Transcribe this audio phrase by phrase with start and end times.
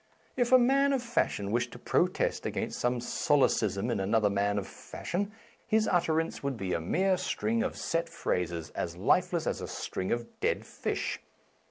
[0.35, 4.57] i' If a man of fashion wished to protest against some solecism in another man
[4.57, 5.31] of fashion,
[5.67, 10.11] his 'itterance would be a mere string of set phrases, as lifeless as a string
[10.11, 11.19] of dead fish.